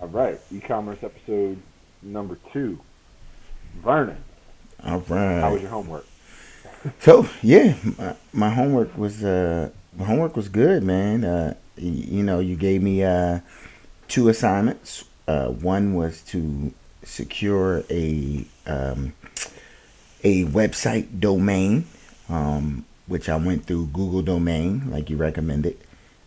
[0.00, 1.58] All right, e-commerce episode
[2.02, 2.80] number two.
[3.82, 4.16] Vernon,
[4.84, 5.40] All right.
[5.40, 6.06] how was your homework?
[7.00, 11.24] So yeah, my, my homework was uh my homework was good, man.
[11.24, 13.40] Uh, y- you know, you gave me uh
[14.08, 15.04] two assignments.
[15.28, 16.72] Uh, one was to
[17.04, 19.12] secure a um,
[20.24, 21.84] a website domain,
[22.28, 25.78] um, which I went through Google Domain, like you recommended,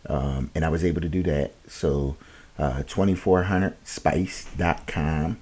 [0.07, 1.51] um, and I was able to do that.
[1.67, 2.15] So,
[2.57, 5.39] uh, 2400spice.com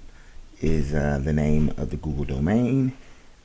[0.60, 2.96] is uh, the name of the Google domain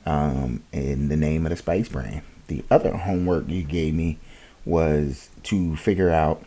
[0.06, 2.22] um, and the name of the spice brand.
[2.46, 4.18] The other homework you gave me
[4.64, 6.44] was to figure out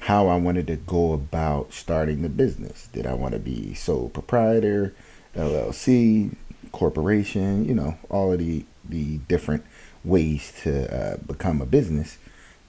[0.00, 2.88] how I wanted to go about starting the business.
[2.92, 4.94] Did I want to be sole proprietor,
[5.34, 6.34] LLC,
[6.72, 7.66] corporation?
[7.66, 9.64] You know, all of the the different
[10.04, 12.18] ways to uh, become a business.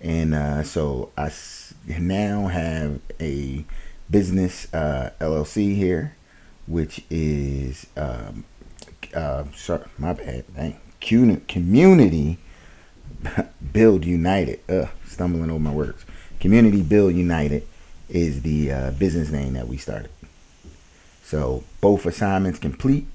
[0.01, 1.31] And uh, so I
[1.87, 3.65] now have a
[4.09, 6.15] business uh, LLC here,
[6.65, 8.45] which is um,
[9.13, 10.45] uh, sorry, my bad.
[10.55, 10.79] Dang.
[10.99, 12.37] Community
[13.73, 14.59] Build United.
[14.69, 16.05] Ugh, stumbling over my words.
[16.39, 17.67] Community Build United
[18.09, 20.09] is the uh, business name that we started.
[21.23, 23.05] So both assignments complete.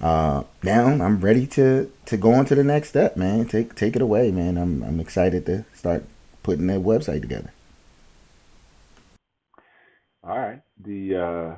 [0.00, 3.46] Uh, now I'm ready to to go on to the next step, man.
[3.46, 4.58] Take take it away, man.
[4.58, 6.04] I'm I'm excited to start
[6.42, 7.53] putting that website together.
[10.26, 11.56] All right, the uh,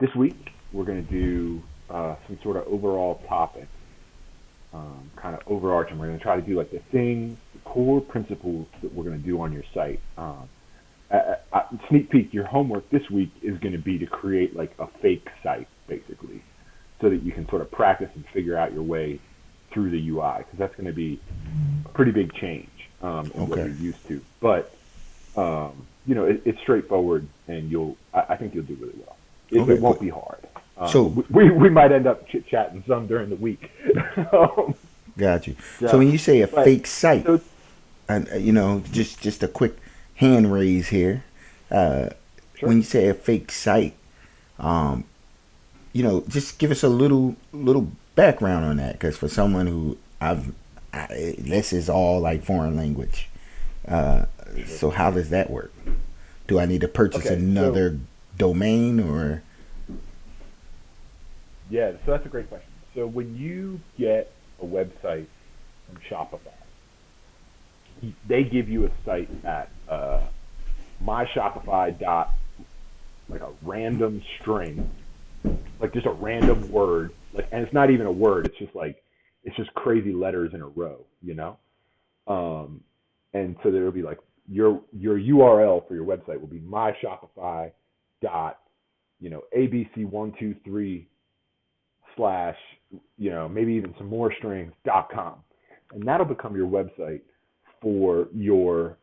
[0.00, 3.68] this week we're going to do uh, some sort of overall topic,
[4.74, 5.98] um, kind of overarching.
[5.98, 9.18] We're going to try to do like the things, the core principles that we're going
[9.18, 10.00] to do on your site.
[10.18, 10.46] Um,
[11.10, 14.74] uh, uh, sneak peek, your homework this week is going to be to create like
[14.78, 16.42] a fake site, basically,
[17.00, 19.18] so that you can sort of practice and figure out your way
[19.70, 21.18] through the UI, because that's going to be
[21.86, 22.68] a pretty big change
[23.00, 24.20] um, in what you're used to.
[24.38, 24.74] But
[25.34, 27.96] um, you know, it, it's straightforward, and you'll.
[28.12, 29.16] I, I think you'll do really well.
[29.50, 30.38] It, Okay, it won't be hard.
[30.78, 33.70] Um, So- we we might end up chit chatting some during the week.
[34.32, 34.74] Um,
[35.18, 35.56] Got you.
[35.80, 35.90] Yeah.
[35.90, 37.40] So when you say a But- fake site, so
[38.08, 39.76] and uh, you know, just just a quick
[40.16, 41.24] hand raise here.
[41.70, 42.10] Uh,
[42.54, 42.68] Sure.
[42.68, 43.94] When you say a fake site,
[44.60, 45.02] um,
[45.92, 49.98] you know, just give us a little little background on that, because for someone who
[50.20, 50.52] I've,
[50.92, 53.28] I, this is all like foreign language.
[53.88, 54.26] Uh,
[54.66, 55.72] so how does that work?
[56.46, 57.98] Do I need to purchase Okay, so- another
[58.36, 59.42] domain or?
[61.70, 62.68] Yeah, so that's a great question.
[62.94, 64.30] So when you get
[64.60, 65.26] a website
[65.86, 66.52] from Shopify,
[68.26, 70.20] they give you a site at uh,
[71.02, 72.34] myshopify dot
[73.28, 74.90] like a random string,
[75.80, 78.46] like just a random word, like and it's not even a word.
[78.46, 79.02] It's just like
[79.44, 81.56] it's just crazy letters in a row, you know.
[82.26, 82.82] Um,
[83.32, 87.70] and so there will be like your your URL for your website will be myshopify
[88.20, 88.60] dot
[89.20, 91.08] you know abc one two three
[92.16, 92.56] slash,
[93.18, 95.36] you know, maybe even some more strings, dot com.
[95.92, 97.20] And that'll become your website
[97.80, 98.98] for your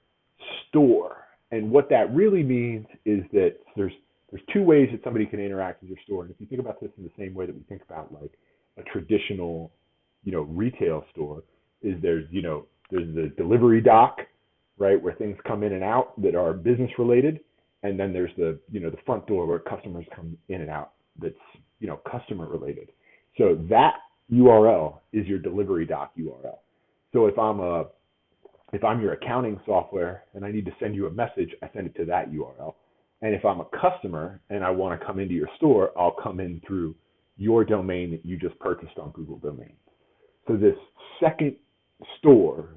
[0.68, 1.18] store.
[1.52, 3.94] And what that really means is that there's
[4.32, 6.22] there's two ways that somebody can interact with your store.
[6.24, 8.32] And if you think about this in the same way that we think about like
[8.78, 9.72] a traditional,
[10.24, 11.44] you know, retail store,
[11.82, 14.20] is there's, you know, there's the delivery dock,
[14.80, 17.42] right, where things come in and out that are business related.
[17.84, 20.94] And then there's the, you know, the front door where customers come in and out
[21.22, 21.36] that's,
[21.80, 22.92] you know, customer related.
[23.38, 23.96] So that
[24.32, 26.58] URL is your delivery dock URL.
[27.14, 27.86] So if I'm a
[28.72, 31.88] if I'm your accounting software and I need to send you a message, I send
[31.88, 32.76] it to that URL.
[33.22, 36.40] And if I'm a customer and I want to come into your store, I'll come
[36.40, 36.96] in through
[37.38, 39.72] your domain that you just purchased on Google Domains.
[40.48, 40.76] So this
[41.20, 41.56] second
[42.20, 42.70] store,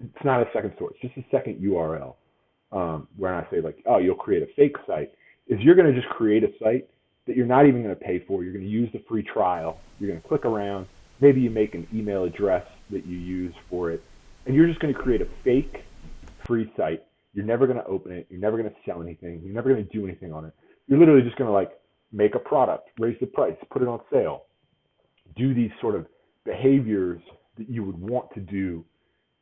[0.00, 2.14] it's not a second it's just a second URL.
[2.70, 5.12] Um, where I say like, oh, you'll create a fake site,
[5.46, 6.86] is you're going to just create a site
[7.26, 8.44] that you're not even going to pay for.
[8.44, 9.80] You're going to use the free trial.
[9.98, 10.86] You're going to click around.
[11.20, 14.02] Maybe you make an email address that you use for it,
[14.46, 15.84] and you're just going to create a fake
[16.46, 17.04] free site.
[17.34, 18.26] You're never going to open it.
[18.30, 19.40] You're never going to sell anything.
[19.44, 20.52] You're never going to do anything on it.
[20.86, 21.72] You're literally just going to like
[22.12, 24.44] make a product, raise the price, put it on sale,
[25.36, 26.06] do these sort of
[26.44, 27.20] behaviors
[27.58, 28.84] that you would want to do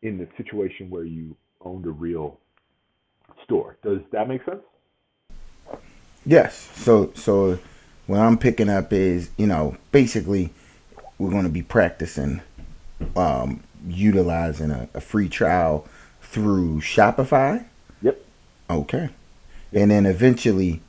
[0.03, 2.39] in the situation where you owned a real
[3.45, 3.77] store.
[3.83, 4.63] Does that make sense?
[6.25, 6.71] Yes.
[6.75, 7.59] So so
[8.07, 10.53] what I'm picking up is, you know, basically
[11.19, 12.43] we're going to be practicing
[13.15, 15.87] um, utilizing a, a free trial
[16.21, 17.65] through Shopify.
[18.03, 18.25] Yep.
[18.71, 19.11] Okay.
[19.73, 20.81] And then eventually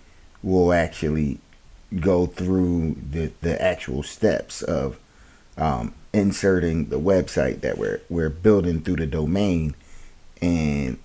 [0.42, 1.39] we'll actually
[2.00, 5.00] go through the, the actual steps of
[5.57, 9.75] um, inserting the website that we're we're building through the domain
[10.41, 10.97] and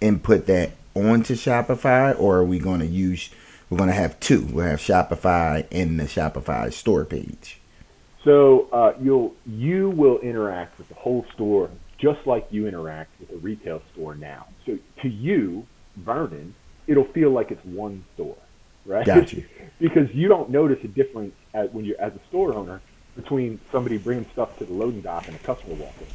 [0.00, 3.30] input that onto Shopify or are we going to use
[3.72, 4.42] we're going to have two.
[4.42, 7.58] We'll have Shopify and the Shopify store page.
[8.22, 13.30] So uh, you'll you will interact with the whole store just like you interact with
[13.30, 14.46] a retail store now.
[14.66, 15.66] So to you,
[15.96, 16.54] Vernon,
[16.86, 18.36] it'll feel like it's one store,
[18.84, 19.06] right?
[19.06, 19.42] Gotcha.
[19.80, 22.82] because you don't notice a difference at, when you're as a store owner
[23.16, 26.06] between somebody bringing stuff to the loading dock and a customer walking.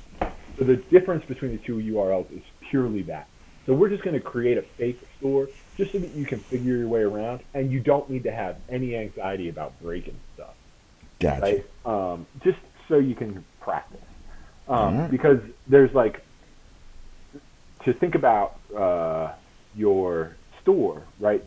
[0.57, 3.27] So the difference between the two URLs is purely that.
[3.65, 6.77] So we're just going to create a fake store just so that you can figure
[6.77, 10.55] your way around, and you don't need to have any anxiety about breaking stuff
[11.19, 11.41] Gotcha.
[11.41, 11.65] right?
[11.85, 12.57] Um, just
[12.87, 13.99] so you can practice.
[14.67, 15.11] Um, Alright.
[15.11, 16.23] Because there's like
[17.85, 19.33] to think about uh,
[19.75, 21.43] your store, right?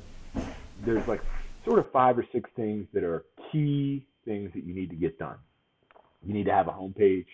[0.84, 1.20] There's like
[1.64, 5.18] sort of five or six things that are key things that you need to get
[5.18, 5.38] done.
[6.24, 7.26] You need to have a home page.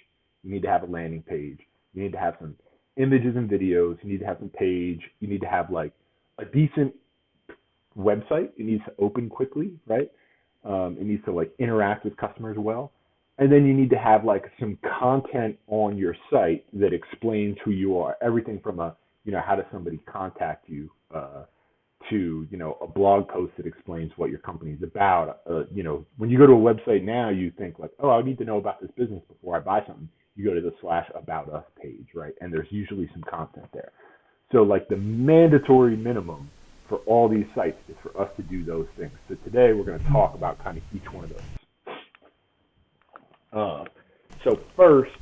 [0.43, 1.59] You need to have a landing page.
[1.93, 2.55] You need to have some
[2.97, 3.99] images and videos.
[4.03, 5.03] You need to have some page.
[5.21, 5.93] You need to have like
[6.39, 6.95] a decent
[7.99, 8.51] website.
[8.57, 10.11] It needs to open quickly, right?
[10.65, 12.93] Um, it needs to like interact with customers well.
[13.39, 17.73] And then you need to have like some content on your site that explains who
[17.73, 18.17] you are.
[18.23, 21.45] Everything from a, you know, how does somebody contact you, uh,
[22.11, 25.41] to, you know, a blog post that explains what your company is about.
[25.49, 28.23] Uh, you know, when you go to a website now, you think like, oh, I
[28.23, 30.09] need to know about this business before I buy something.
[30.35, 32.35] You go to the slash about us page, right?
[32.41, 33.93] And there's usually some content there.
[34.53, 36.51] So like the mandatory minimum
[36.89, 39.13] for all these sites is for us to do those things.
[39.29, 41.41] So today we're going to talk about kind of each one of those.
[43.53, 43.85] Uh,
[44.45, 45.13] so first,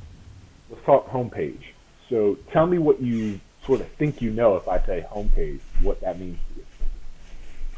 [0.69, 1.63] let's talk homepage.
[2.09, 6.01] So tell me what you sort of think you know if I say homepage, what
[6.01, 6.65] that means to you.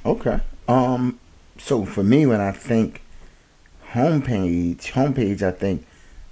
[0.07, 0.39] Okay.
[0.67, 1.19] Um.
[1.59, 3.01] So for me, when I think
[3.93, 5.85] homepage, homepage, I think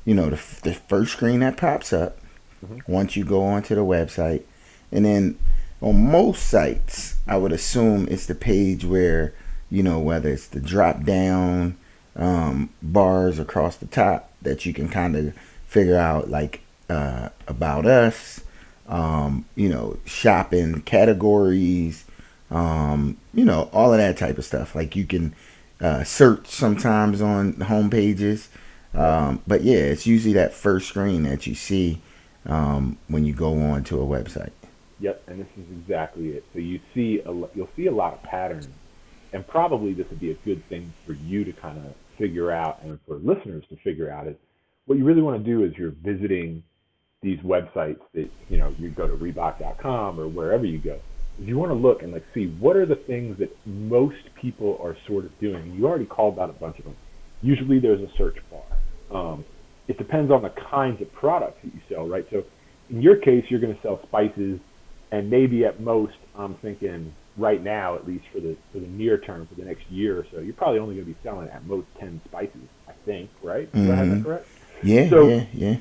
[0.05, 2.17] you know the the first screen that pops up
[2.65, 2.81] Mhm.
[2.87, 4.43] once you go onto the website,
[4.91, 5.37] and then
[5.81, 9.33] on most sites, I would assume it's the page where
[9.69, 11.75] you know whether it's the drop down
[12.15, 15.33] um, bars across the top that you can kind of
[15.67, 18.39] figure out like uh, about us,
[18.87, 22.04] um, you know, shopping categories,
[22.55, 24.75] um, you know, all of that type of stuff.
[24.75, 25.35] Like you can
[25.81, 28.47] uh, search sometimes on home pages.
[28.93, 32.01] Um, but yeah, it's usually that first screen that you see
[32.45, 34.51] um, when you go on to a website.
[35.01, 36.45] Yep, and this is exactly it.
[36.53, 38.69] So you see, a, you'll see a lot of patterns,
[39.33, 42.79] and probably this would be a good thing for you to kind of figure out,
[42.83, 44.37] and for listeners to figure out is
[44.85, 46.63] what you really want to do is you're visiting
[47.21, 51.01] these websites that you know you go to Reebok.com or wherever you go.
[51.39, 54.79] Is you want to look and like see what are the things that most people
[54.81, 55.73] are sort of doing.
[55.73, 56.95] You already called out a bunch of them.
[57.41, 58.63] Usually there's a search bar.
[59.11, 59.45] Um,
[59.87, 62.25] it depends on the kinds of products that you sell, right?
[62.31, 62.43] So
[62.89, 64.59] in your case, you're going to sell spices,
[65.11, 69.17] and maybe at most, I'm thinking right now, at least for the for the near
[69.17, 71.65] term, for the next year or so, you're probably only going to be selling at
[71.65, 72.61] most ten spices.
[72.87, 73.71] I think, right?
[73.73, 74.47] Do I have that correct?
[74.83, 75.77] Yeah, So- yeah, yeah.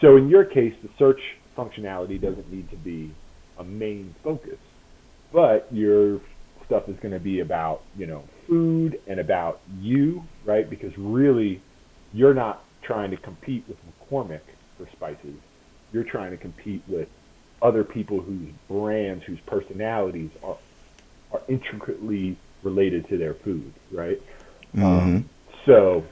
[0.00, 1.20] So in your case, the search
[1.56, 3.12] functionality doesn't need to be
[3.58, 4.58] a main focus,
[5.32, 6.20] but your
[6.64, 10.68] stuff is going to be about you know food and about you, right?
[10.68, 11.64] Because really,
[12.12, 14.42] you're not trying to compete with McCormick
[14.76, 15.40] for spices.
[15.92, 17.08] You're trying to compete with
[17.62, 20.58] other people whose brands, whose personalities are
[21.30, 24.18] are intricately related to their food, right?
[24.74, 25.30] hmm Um,
[25.66, 26.10] so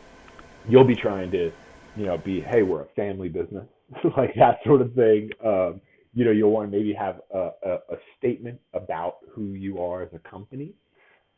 [0.65, 1.53] you'll be trying to,
[1.95, 3.67] you know, be, hey, we're a family business,
[4.17, 5.31] like that sort of thing.
[5.45, 5.81] Um,
[6.17, 10.03] you know, you'll want to maybe have a, a, a statement about who you are
[10.03, 10.73] as a company.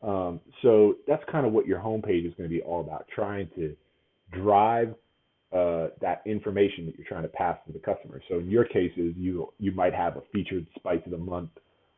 [0.01, 3.49] Um, so that's kind of what your homepage is going to be all about, trying
[3.55, 3.75] to
[4.31, 4.95] drive
[5.51, 8.21] uh, that information that you're trying to pass to the customer.
[8.29, 11.49] So in your cases, you you might have a featured spice of the month,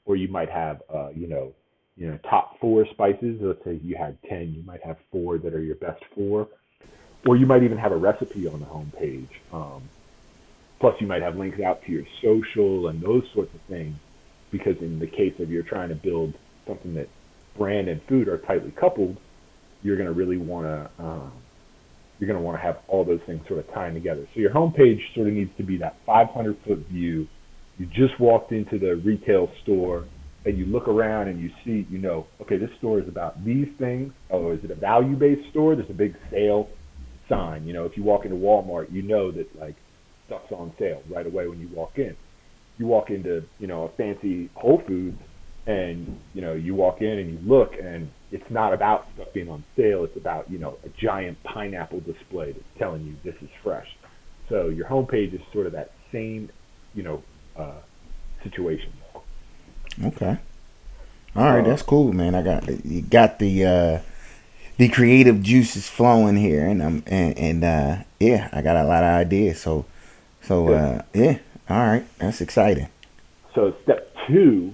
[0.05, 1.53] or you might have, uh, you know,
[1.97, 3.37] you know, top four spices.
[3.41, 6.47] Let's say you had 10, you might have four that are your best four.
[7.27, 9.29] Or you might even have a recipe on the homepage.
[9.53, 9.83] Um,
[10.81, 13.95] plus, you might have links out to your social and those sorts of things.
[14.51, 16.33] Because in the case of you're trying to build
[16.67, 17.07] something that
[17.57, 19.15] brand and food are tightly coupled,
[19.81, 21.31] you're going to really want to um,
[22.19, 24.27] you're going to want to have all those things sort of tying together.
[24.33, 27.27] So your homepage sort of needs to be that 500 foot view.
[27.79, 30.05] You just walked into the retail store
[30.45, 33.67] and you look around and you see, you know, okay, this store is about these
[33.79, 34.13] things.
[34.29, 35.75] Oh, is it a value based store?
[35.75, 36.69] There's a big sale
[37.27, 37.65] sign.
[37.65, 39.75] You know, if you walk into Walmart, you know that like
[40.31, 42.15] stuff's on sale right away when you walk in.
[42.77, 45.19] You walk into, you know, a fancy Whole Foods
[45.67, 49.49] and, you know, you walk in and you look and it's not about stuff being
[49.49, 50.05] on sale.
[50.05, 53.87] It's about, you know, a giant pineapple display that's telling you this is fresh.
[54.47, 56.49] So your homepage is sort of that same,
[56.95, 57.23] you know,
[57.57, 57.81] uh,
[58.43, 58.93] situation.
[60.03, 60.37] Okay.
[61.35, 62.35] All right, Uh, that's cool, man.
[62.35, 63.99] I got you got the uh
[64.77, 69.03] the creative juices flowing here, and I'm and, and uh yeah, I got a lot
[69.03, 69.61] of ideas.
[69.61, 69.85] So
[70.41, 72.87] so uh yeah, all right, that's exciting.
[73.55, 74.73] So step two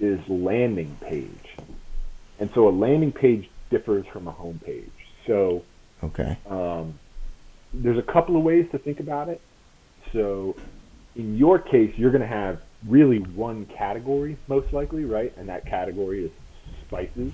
[0.00, 1.56] is landing page.
[2.38, 4.90] And so a landing page differs from a home page.
[5.26, 5.62] So
[6.02, 6.36] Okay.
[6.48, 6.98] um,
[7.72, 9.40] there's a couple of ways to think about it.
[10.12, 10.54] So
[11.16, 15.32] in your case, you're going to have really one category, most likely, right?
[15.36, 16.30] And that category is
[16.86, 17.32] spices.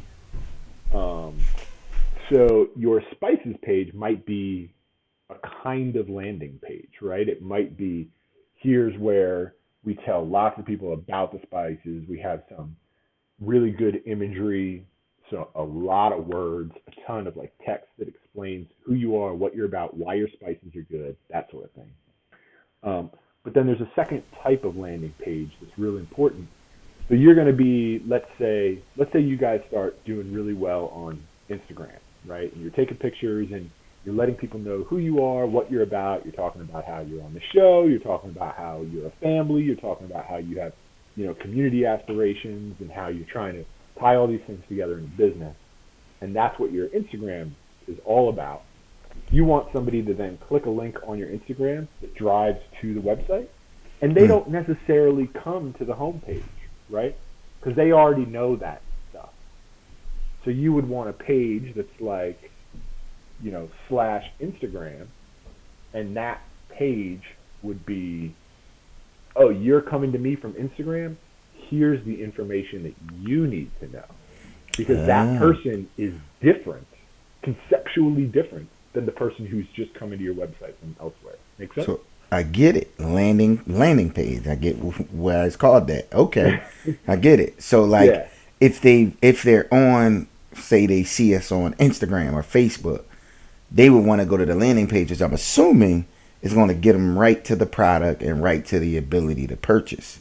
[0.94, 1.38] Um,
[2.30, 4.70] so your spices page might be
[5.30, 7.28] a kind of landing page, right?
[7.28, 8.08] It might be
[8.56, 12.04] here's where we tell lots of people about the spices.
[12.08, 12.76] We have some
[13.40, 14.84] really good imagery,
[15.30, 19.34] so a lot of words, a ton of like text that explains who you are,
[19.34, 21.90] what you're about, why your spices are good, that sort of thing.
[22.82, 23.10] Um,
[23.44, 26.46] but then there's a second type of landing page that's really important.
[27.08, 30.90] So you're going to be, let's say, let's say you guys start doing really well
[30.92, 32.52] on Instagram, right?
[32.52, 33.70] And you're taking pictures and
[34.04, 36.24] you're letting people know who you are, what you're about.
[36.24, 37.86] You're talking about how you're on the show.
[37.86, 39.62] You're talking about how you're a family.
[39.62, 40.72] You're talking about how you have,
[41.16, 43.64] you know, community aspirations and how you're trying to
[43.98, 45.54] tie all these things together in business.
[46.20, 47.52] And that's what your Instagram
[47.86, 48.62] is all about.
[49.30, 53.00] You want somebody to then click a link on your Instagram that drives to the
[53.00, 53.48] website,
[54.00, 54.28] and they Hmm.
[54.28, 56.42] don't necessarily come to the homepage,
[56.88, 57.16] right?
[57.60, 59.30] Because they already know that stuff.
[60.44, 62.50] So you would want a page that's like,
[63.42, 65.06] you know, slash Instagram,
[65.94, 67.22] and that page
[67.62, 68.34] would be,
[69.36, 71.16] oh, you're coming to me from Instagram.
[71.54, 72.94] Here's the information that
[73.28, 74.04] you need to know,
[74.76, 75.06] because Ah.
[75.06, 76.86] that person is different,
[77.42, 81.36] conceptually different than the person who's just coming to your website from elsewhere.
[81.58, 81.86] Make sense?
[81.86, 82.00] So
[82.32, 82.98] I get it.
[82.98, 84.46] Landing landing page.
[84.46, 86.12] I get wh- why it's called that.
[86.12, 86.60] Okay,
[87.08, 87.62] I get it.
[87.62, 88.28] So like, Yeah.
[88.60, 93.04] if they if they're on, say they see us on Instagram or Facebook,
[93.70, 96.06] they would want to go to the landing page, which I'm assuming
[96.42, 99.56] is going to get them right to the product and right to the ability to
[99.56, 100.20] purchase.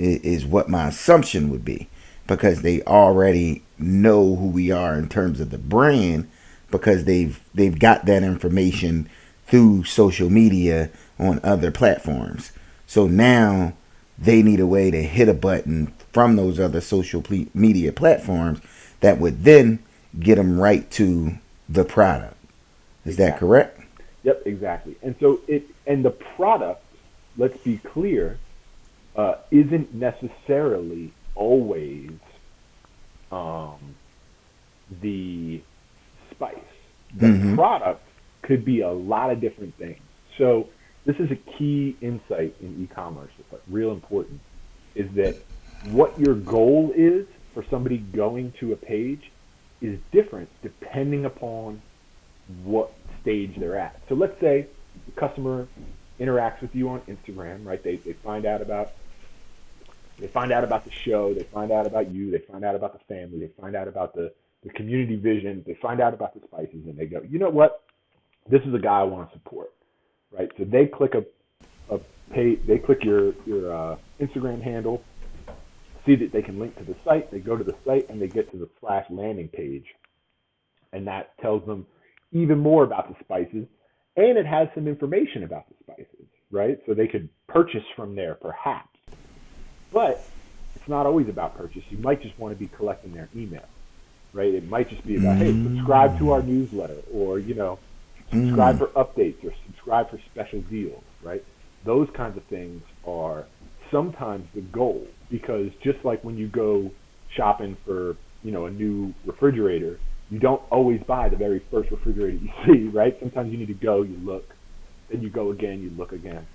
[0.00, 1.88] Is what my assumption would be,
[2.28, 6.30] because they already know who we are in terms of the brand,
[6.70, 9.08] because they've they've got that information
[9.48, 12.52] through social media on other platforms.
[12.86, 13.72] So now
[14.16, 18.60] they need a way to hit a button from those other social media platforms
[19.00, 19.80] that would then
[20.20, 21.38] get them right to
[21.68, 22.36] the product.
[23.08, 23.80] Is that correct?
[24.22, 24.96] Yep, exactly.
[25.02, 26.84] And so it and the product,
[27.36, 28.38] let's be clear,
[29.16, 32.10] uh, isn't necessarily always
[33.30, 33.94] um,
[35.02, 35.60] the
[36.30, 36.54] spice.
[37.16, 37.54] The Mhm.
[37.54, 38.02] product
[38.42, 40.00] could be a lot of different things.
[40.36, 40.68] So
[41.04, 43.30] this is a key insight in e-commerce.
[43.38, 44.40] It's like real important.
[44.94, 45.36] Is that
[45.92, 49.30] what your goal is for somebody going to a page
[49.80, 51.80] is different depending upon
[52.64, 54.00] what stage they're at.
[54.08, 54.66] So let's say
[55.06, 55.68] the customer
[56.20, 57.82] interacts with you on Instagram, right?
[57.82, 58.92] They, they find out about
[60.18, 62.92] they find out about the show, they find out about you, they find out about
[62.92, 64.32] the family, they find out about the,
[64.64, 67.84] the community vision, they find out about the spices, and they go, you know what?
[68.50, 69.72] This is a guy I want to support,
[70.32, 70.50] right?
[70.58, 71.24] So they click a,
[71.94, 72.00] a
[72.32, 75.04] pay, they click your your uh, Instagram handle,
[76.04, 78.28] see that they can link to the site, they go to the site, and they
[78.28, 79.86] get to the slash landing page,
[80.92, 81.86] and that tells them
[82.32, 83.66] even more about the spices,
[84.16, 86.78] and it has some information about the spices, right?
[86.86, 88.88] So they could purchase from there, perhaps.
[89.92, 90.22] But
[90.74, 91.82] it's not always about purchase.
[91.90, 93.64] You might just want to be collecting their email,
[94.32, 94.52] right?
[94.52, 95.76] It might just be about, hey, mm.
[95.76, 97.78] subscribe to our newsletter, or you know,
[98.30, 98.78] subscribe mm.
[98.78, 101.44] for updates, or subscribe for special deals, right?
[101.84, 103.46] Those kinds of things are
[103.90, 106.90] sometimes the goal because just like when you go
[107.34, 109.98] shopping for you know a new refrigerator,
[110.30, 113.16] you don't always buy the very first refrigerator you see, right?
[113.20, 114.54] Sometimes you need to go, you look,
[115.10, 116.46] then you go again, you look again.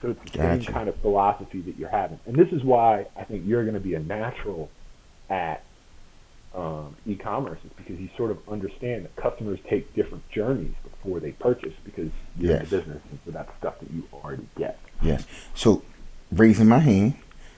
[0.00, 3.22] So it's the same kind of philosophy that you're having, and this is why I
[3.24, 4.68] think you're going to be a natural
[5.30, 5.62] at
[6.54, 11.30] um, e-commerce is because you sort of understand that customers take different journeys before they
[11.32, 12.64] purchase because you're Yes.
[12.64, 14.78] in the business and so that's stuff that you already get.
[15.00, 15.24] Yes.
[15.54, 15.82] So
[16.30, 17.14] raising my hand,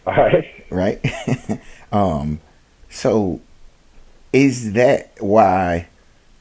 [0.06, 0.44] All right.
[0.70, 1.60] right?
[1.92, 2.40] um,
[2.88, 3.40] so
[4.34, 5.86] is that why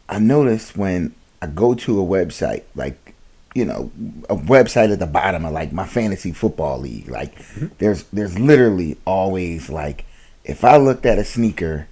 [0.09, 3.13] I notice when I go to a website, like
[3.53, 3.91] you know,
[4.29, 7.67] a website at the bottom of like my fantasy football league, like mm-hmm.
[7.77, 10.05] there's there's literally always like
[10.43, 11.87] if I looked at a sneaker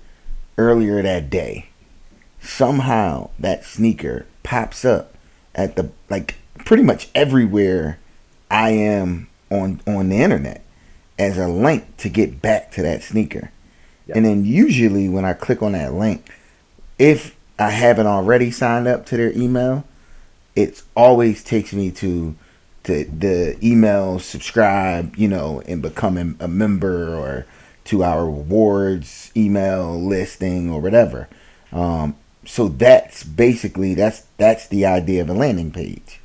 [0.57, 1.67] earlier that day,
[2.41, 5.15] somehow that sneaker pops up
[5.53, 7.99] at the like pretty much everywhere
[8.49, 10.63] I am on on the internet
[11.19, 13.51] as a link to get back to that sneaker.
[14.11, 14.17] Yeah.
[14.17, 16.29] And then usually when I click on that link,
[16.99, 19.85] if I haven't already signed up to their email,
[20.55, 22.35] it always takes me to
[22.83, 27.45] to the email subscribe, you know, and becoming a member or
[27.85, 31.29] to our rewards email listing or whatever.
[31.71, 32.15] Um,
[32.45, 36.19] so that's basically that's that's the idea of a landing page.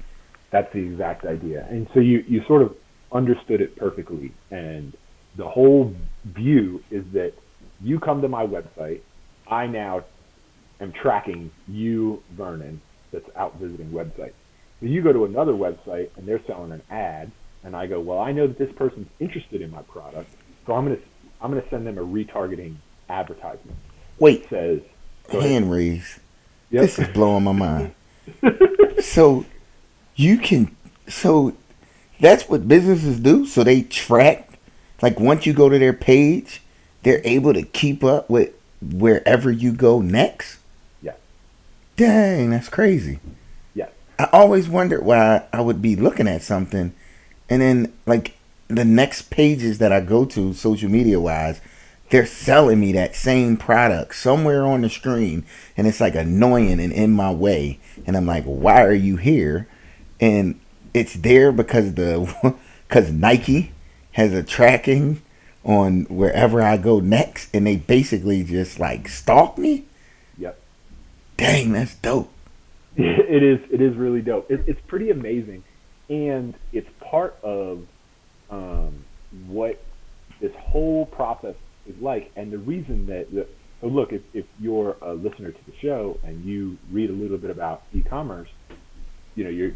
[0.51, 1.67] That's the exact idea.
[1.69, 2.75] And so you, you sort of
[3.13, 4.33] understood it perfectly.
[4.51, 4.97] And
[5.37, 7.35] the whole view is that
[7.83, 9.01] you come to my website,
[9.47, 10.05] I now
[10.81, 12.81] am tracking you, Vernon,
[13.13, 14.35] that's out visiting websites.
[14.81, 17.31] So you go to another website and they're selling an ad,
[17.65, 20.31] and I go, well, I know that this person's interested in my product,
[20.67, 20.99] so I'm gonna
[21.41, 22.77] I'm gonna send them a retargeting
[23.09, 23.77] advertisement.
[24.19, 24.81] Wait, It says,
[25.31, 26.21] hand raise.
[26.71, 26.83] Yep.
[26.83, 27.95] This is blowing my mind.
[29.01, 29.47] so
[30.15, 30.77] you can
[31.09, 31.57] so
[32.21, 33.47] that's what businesses do.
[33.47, 34.59] So they track
[35.03, 36.63] like once you go to their page,
[37.07, 40.59] they're able to keep up with wherever you go next.
[41.01, 41.15] Yes.
[41.95, 43.21] Dang, that's crazy.
[43.77, 43.91] Yes.
[44.19, 46.93] I always wondered why I would be looking at something
[47.49, 48.35] and then like
[48.67, 51.61] the next pages that I go to social media wise,
[52.11, 55.45] they're selling me that same product somewhere on the screen
[55.77, 59.69] and it's like annoying and in my way and I'm like, "Why are you here?"
[60.21, 60.59] And
[60.93, 62.57] it's there because the
[62.89, 63.71] cuz Nike
[64.11, 65.23] has a tracking
[65.67, 69.85] on wherever I go next and they basically just like stalk me.
[70.39, 70.59] Yep.
[71.37, 72.33] Dang, that's dope.
[72.97, 74.51] it is it is really dope.
[74.51, 75.65] It, it's pretty amazing,
[76.09, 77.87] and it's part of
[78.49, 79.05] um,
[79.49, 79.83] what
[80.41, 81.57] this whole process
[81.87, 82.31] is like.
[82.37, 83.47] And the reason that the,
[83.83, 87.37] so look, if, if you're a listener to the show and you read a little
[87.37, 88.49] bit about e-commerce,
[89.35, 89.73] you know you're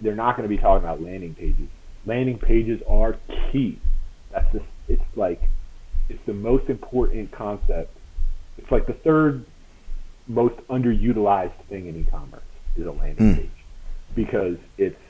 [0.00, 1.68] they're not going to be talking about landing pages.
[2.06, 3.18] Landing pages are
[3.52, 3.78] key.
[4.32, 5.42] That's the it's like
[6.08, 7.96] it's the most important concept.
[8.56, 9.44] It's like the third
[10.26, 12.42] most underutilized thing in e-commerce
[12.76, 13.36] is a landing Mm.
[13.36, 13.50] page
[14.14, 15.00] because it's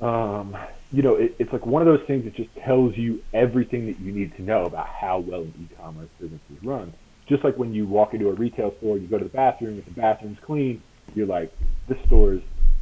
[0.00, 0.56] um,
[0.92, 3.98] you know it, it's like one of those things that just tells you everything that
[3.98, 6.92] you need to know about how well an e-commerce business is run.
[7.26, 9.78] Just like when you walk into a retail store, you go to the bathroom.
[9.78, 10.80] If the bathroom's clean,
[11.14, 11.52] you're like,
[11.88, 12.40] this store is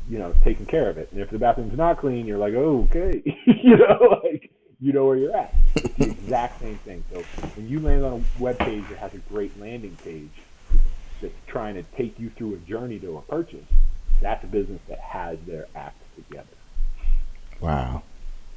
[0.09, 1.09] you know taking care of it.
[1.11, 4.36] And if the bathroom's not clean, you're like, oh, okay, you know, like
[4.81, 5.55] you know where you're at.
[5.75, 7.05] It's the exact same thing.
[7.13, 7.21] So
[7.57, 10.31] when you land on a web page that has a great landing page
[11.21, 13.67] that's trying to take you through a journey to a purchase,
[14.21, 16.47] that's a business that has their act together.
[17.61, 18.03] Wow.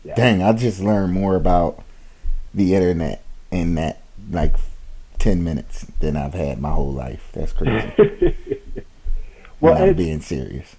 [0.04, 0.16] Yeah.
[0.16, 1.84] Dang, I just learned more about
[2.54, 4.56] the internet in that like
[5.20, 7.30] 10 minutes than I've had my whole life.
[7.34, 8.36] That's crazy.
[9.60, 10.76] well, I'm being serious.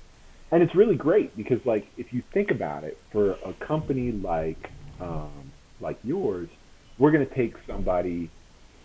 [0.50, 4.70] and it's really great because, like, if you think about it, for a company like
[5.01, 6.49] um, like yours,
[6.99, 8.31] we're going to take somebody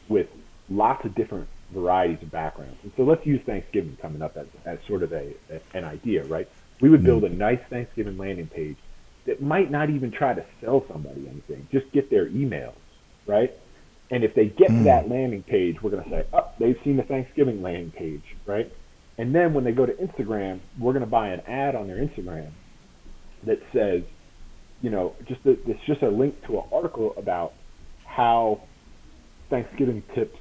[0.07, 0.27] with
[0.69, 2.77] lots of different varieties of backgrounds.
[2.83, 6.23] And so let's use Thanksgiving coming up as, as sort of a, a an idea,
[6.25, 6.47] right?
[6.81, 8.77] We would build a nice Thanksgiving landing page
[9.25, 12.75] that might not even try to sell somebody anything, just get their emails,
[13.25, 13.51] right?
[14.11, 16.97] And if they get to that landing page, we're going to say, oh, they've seen
[16.97, 18.71] the Thanksgiving landing page, right?
[19.17, 21.97] And then when they go to Instagram, we're going to buy an ad on their
[21.97, 22.51] Instagram
[23.45, 24.03] that says,
[24.81, 27.53] you know, just a, it's just a link to an article about
[28.05, 28.61] how
[29.49, 30.37] Thanksgiving tips,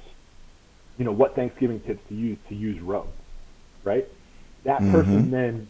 [0.97, 3.09] you know, what Thanksgiving tips to use to use rubs,
[3.83, 4.07] right?
[4.63, 4.91] That mm-hmm.
[4.91, 5.69] person then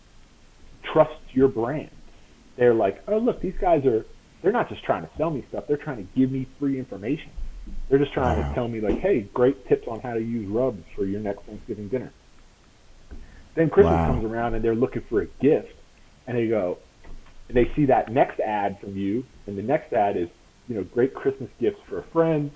[0.84, 1.90] trusts your brand.
[2.58, 4.06] They're like, oh look, these guys are
[4.42, 7.32] they're not just trying to sell me stuff, they're trying to give me free information.
[7.90, 8.50] They're just trying Wow.
[8.50, 11.44] to tell me like, hey, great tips on how to use rubs for your next
[11.46, 12.12] Thanksgiving dinner.
[13.56, 14.08] Then Christmas Wow.
[14.08, 15.74] comes around and they're looking for a gift
[16.28, 16.78] and they go
[17.48, 20.30] and they see that next ad from you and the next ad is,
[20.68, 22.52] you know, great Christmas gifts for a friend,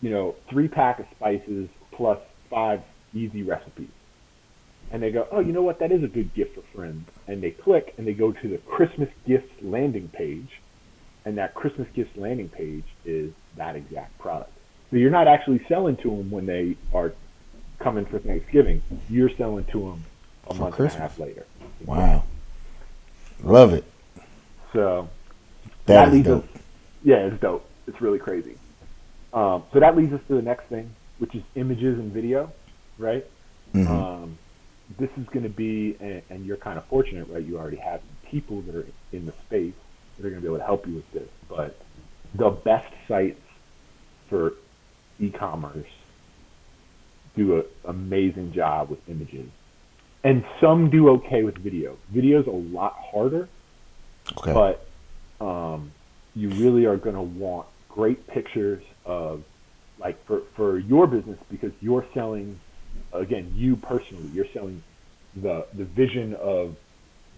[0.00, 2.80] you know, three pack of spices plus five
[3.12, 3.90] easy recipes
[4.90, 5.78] and they go, oh, you know what?
[5.78, 7.08] That is a good gift for friends.
[7.28, 10.60] And they click and they go to the Christmas gifts landing page,
[11.24, 14.52] and that Christmas gifts landing page is that exact product.
[14.90, 17.12] So you're not actually selling to them when they are
[17.78, 18.82] coming for Thanksgiving.
[19.08, 20.04] You're selling to them
[20.48, 20.94] a For month Christmas.
[20.94, 21.46] and a half later.
[21.84, 22.24] Wow.
[23.42, 23.84] Love it.
[24.72, 25.08] So
[25.86, 26.44] That that leads dope.
[26.44, 26.62] us.
[27.02, 27.64] Yeah, it's dope.
[27.86, 28.56] It's really crazy.
[29.32, 32.52] Um, so that leads us to the next thing, which is images and video,
[32.98, 33.24] right?
[33.74, 33.86] Mhm.
[33.88, 34.38] Um,
[34.98, 37.44] this is going to be, and, and you're kind of fortunate, right?
[37.44, 39.74] You already have people that are in the space
[40.16, 41.28] that are going to be able to help you with this.
[41.48, 41.76] But
[42.34, 43.40] the best sites
[44.28, 44.54] for
[45.20, 45.86] e-commerce
[47.36, 49.48] do an amazing job with images,
[50.24, 51.96] and some do okay with video.
[52.12, 53.48] Video's a lot harder,
[54.38, 54.52] okay.
[54.52, 55.92] but um,
[56.34, 59.42] you really are going to want great pictures of
[59.98, 62.58] like for for your business because you're selling
[63.12, 64.82] again you personally you're selling
[65.36, 66.76] the the vision of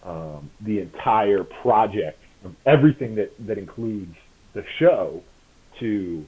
[0.05, 4.15] um, the entire project of everything that that includes
[4.55, 5.23] the show
[5.79, 6.25] to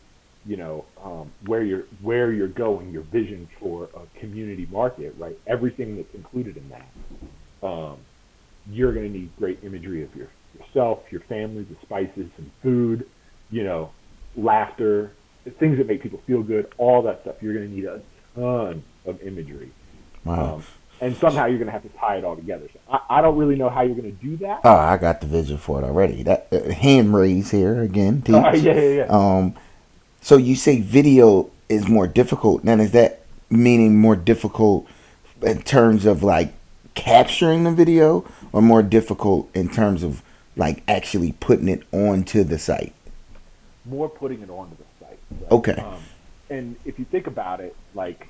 [0.47, 5.39] you know um, where you're where you're going your vision for a community market right
[5.47, 7.99] everything that's included in that um,
[8.71, 13.07] you're going to need great imagery of your yourself your family the spices and food
[13.51, 13.91] you know
[14.37, 15.13] laughter
[15.59, 18.01] things that make people feel good all that stuff you're going to need a
[18.35, 19.71] ton of imagery
[20.25, 20.55] Wow.
[20.57, 20.65] um,
[21.01, 23.37] and somehow you're going to have to tie it all together so I, I don't
[23.37, 25.85] really know how you're going to do that Oh, I got the vision for it
[25.85, 26.23] already.
[26.23, 28.23] That uh, hand raise here again.
[28.23, 28.35] Teach.
[28.35, 29.55] Uh, yeah yeah yeah Um,
[30.23, 32.65] so you say video is more difficult.
[32.65, 34.87] Now, is that meaning more difficult
[35.43, 36.55] in terms of like
[36.95, 40.23] capturing the video, or more difficult in terms of
[40.57, 42.95] like actually putting it onto the site?
[43.85, 45.19] more putting it onto the site.
[45.31, 45.53] right?
[45.53, 45.73] Okay.
[45.73, 46.03] Um,
[46.51, 48.29] and if you think about it, like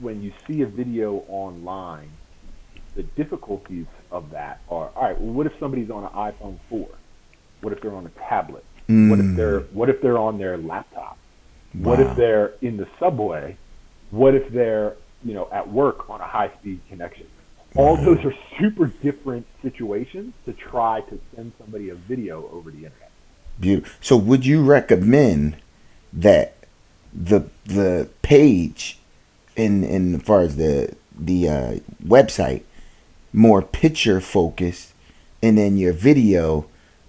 [0.00, 2.10] when you see a video online,
[2.94, 5.20] the difficulties of that are all right.
[5.20, 6.88] Well, what if somebody's on an iPhone four?
[7.60, 8.64] What if they're on a tablet?
[8.88, 11.18] What if they're What if they're on their laptop?
[11.72, 13.56] What if they're in the subway?
[14.10, 17.26] What if they're you know at work on a high speed connection?
[17.76, 22.78] All those are super different situations to try to send somebody a video over the
[22.78, 23.10] internet.
[23.60, 23.92] Beautiful.
[24.00, 25.56] So, would you recommend
[26.12, 26.54] that
[27.12, 28.98] the the page,
[29.56, 32.62] in in as far as the the uh, website,
[33.32, 34.94] more picture focused,
[35.42, 36.66] and then your video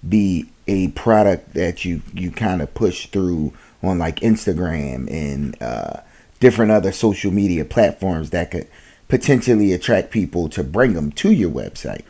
[0.07, 6.01] be a product that you you kind of push through on like Instagram and uh,
[6.39, 8.67] different other social media platforms that could
[9.07, 12.03] potentially attract people to bring them to your website.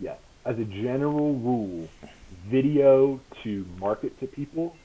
[0.00, 0.18] Yes.
[0.44, 1.88] As a general rule,
[2.48, 4.76] video to market to people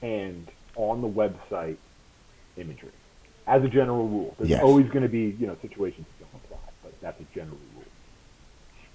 [0.00, 1.76] and on the website
[2.56, 2.90] imagery.
[3.46, 4.34] As a general rule.
[4.38, 4.62] There's Yes.
[4.62, 7.84] always going to be, you know, situations that don't apply, but that's a general rule.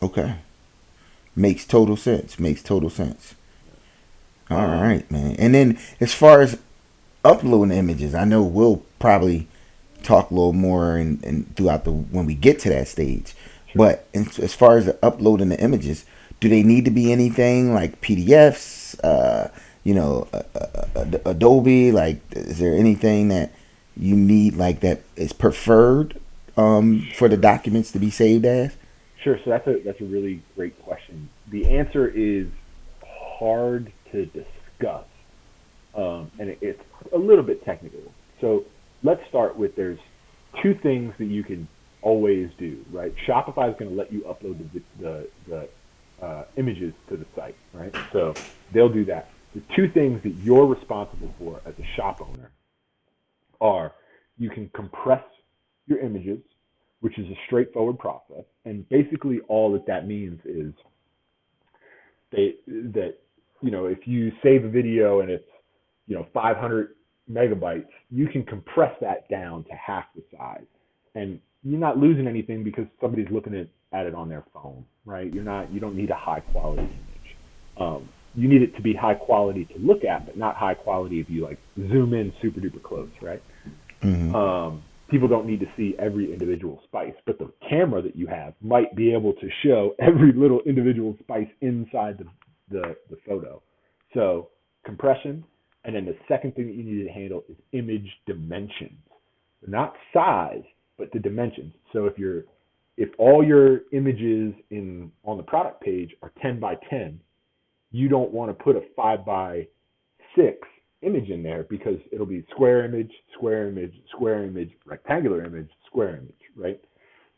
[0.02, 0.36] Okay.
[1.36, 2.40] Makes total sense.
[2.40, 3.36] Makes total sense.
[4.50, 5.36] All right, man.
[5.38, 6.58] And then as far as
[7.26, 9.48] uploading images, I know we'll probably
[10.08, 13.36] talk a little more and, and throughout the when we get to that stage.
[13.76, 16.06] But in, as far as the uploading the images,
[16.40, 19.00] do they need to be anything like PDFs?
[19.04, 19.50] Uh,
[19.84, 21.92] you know, uh, uh, uh, Adobe.
[21.92, 23.52] Like, is there anything that
[23.96, 26.20] you need like that is preferred
[26.56, 28.76] um, for the documents to be saved as?
[29.22, 29.40] Sure.
[29.44, 31.30] So that's a that's a really great question.
[31.50, 32.48] The answer is
[33.04, 35.06] hard to discuss,
[35.96, 38.00] um, and it, it's a little bit technical.
[38.40, 38.66] So
[39.04, 40.00] let's start with there's
[40.62, 41.68] two things that you can
[42.02, 42.84] always do.
[42.92, 43.14] Right.
[43.28, 47.56] Shopify is going to let you upload the the, the uh, images to the site.
[47.74, 47.96] Right.
[48.12, 48.34] So
[48.72, 49.30] they'll do that.
[49.54, 52.52] The two things that you're responsible for as a shop owner
[53.60, 53.94] are
[54.38, 55.24] you can compress
[55.88, 56.40] your images
[57.00, 58.44] which is a straightforward process.
[58.66, 60.74] And basically, all that that means is
[62.32, 63.16] they that
[63.62, 65.48] you know if you save a video and it's
[66.08, 66.96] you know 500
[67.32, 70.66] megabytes, you can compress that down to half the size,
[71.16, 75.34] and you're not losing anything because somebody's looking at, at it on their phone, right?
[75.34, 77.38] You're not you don't need a high quality image.
[77.80, 81.20] Um, you need it to be high quality to look at, but not high quality
[81.20, 83.42] if you like zoom in super duper close, right?
[84.36, 88.54] um, people don't need to see every individual spice, but the camera that you have
[88.62, 92.26] might be able to show every little individual spice inside the,
[92.70, 93.62] the, the photo.
[94.14, 94.50] So
[94.86, 95.44] compression,
[95.88, 99.00] and then the second thing that you need to handle is image dimensions,
[99.66, 100.64] not size,
[100.98, 101.74] but the dimensions.
[101.94, 102.44] So if you're
[102.98, 107.20] if all your images in on the product page are 10 by 10,
[107.92, 109.68] you don't want to put a 5 by
[110.36, 110.58] 6
[111.04, 116.18] image in there because it'll be square image, square image, square image, rectangular image, square
[116.18, 116.82] image, right?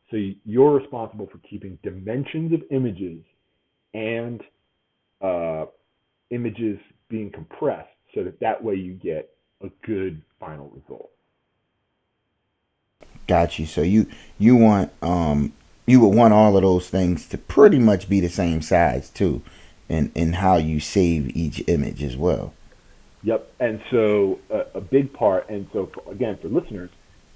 [0.10, 3.22] So you're responsible for keeping dimensions of images
[3.94, 4.42] and
[5.22, 5.66] uh,
[6.32, 11.12] images being compressed so that that way you get a good final result.
[13.28, 13.66] Got you.
[13.66, 15.54] So you you want um
[15.86, 19.42] you would want all of those things to pretty much be the same size too,
[19.88, 22.54] and and how you save each image as well.
[23.24, 23.52] Yep.
[23.60, 26.90] And so a, a big part, and so for, again, for listeners,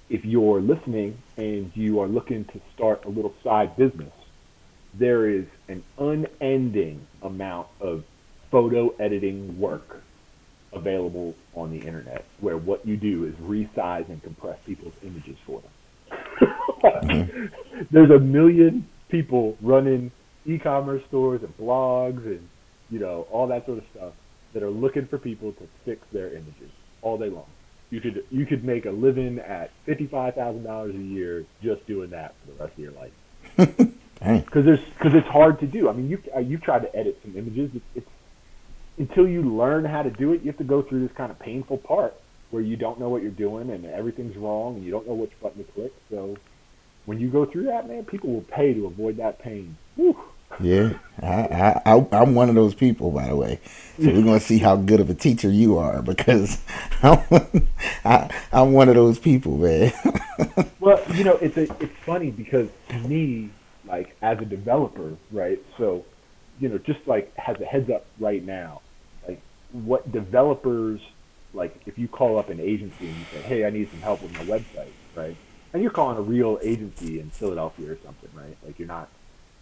[0.10, 4.14] if you're listening and you are looking to start a little side business,
[4.94, 8.04] there is an unending amount of
[8.50, 10.04] photo editing work
[10.74, 15.62] available on the internet where what you do is resize and compress people's images for
[15.62, 15.72] them.
[17.92, 20.12] There's a million people running
[20.46, 22.48] e-commerce stores and blogs and
[22.90, 24.14] you know all that sort of stuff
[24.54, 26.70] that are looking for people to fix their images
[27.02, 27.46] all day long
[27.90, 31.86] You could you could make a living at fifty five thousand dollars a year just
[31.88, 33.90] doing that for the rest of your life.
[34.24, 35.90] Because there's because it's hard to do.
[35.90, 37.72] I mean, you uh, you've tried to edit some images.
[37.76, 38.10] It's, it's
[38.98, 41.40] until you learn how to do it, you have to go through this kind of
[41.40, 42.16] painful part
[42.52, 45.32] where you don't know what you're doing and everything's wrong and you don't know which
[45.42, 45.94] button to click.
[46.12, 46.38] So
[47.06, 49.78] when you go through that, man, people will pay to avoid that pain.
[49.96, 50.18] Whew.
[50.60, 53.60] Yeah, I, I, I, I'm one of those people, by the way.
[53.98, 56.60] So we're gonna see how good of a teacher you are because
[57.02, 57.68] I'm,
[58.06, 59.92] I, I'm one of those people, man.
[60.80, 63.52] Well, you know, it's a, it's funny because to me,
[63.86, 65.58] like as a developer, right?
[65.78, 66.04] So,
[66.60, 68.82] you know, just like has a heads up right now,
[69.28, 71.02] like what developers
[71.54, 74.22] like if you call up an agency and you say, "Hey, I need some help
[74.22, 75.36] with my website," right?
[75.74, 78.58] And you're calling a real agency in Philadelphia or something, right?
[78.64, 79.10] Like you're not,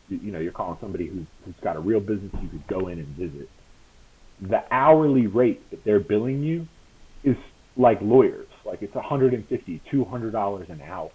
[0.09, 2.87] you, you know, you're calling somebody who's who's got a real business you could go
[2.87, 3.49] in and visit.
[4.41, 6.67] The hourly rate that they're billing you
[7.23, 7.37] is
[7.77, 11.11] like lawyers, like it's 150, 200 dollars an hour